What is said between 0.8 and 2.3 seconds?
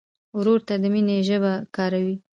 د مینې ژبه کاروې.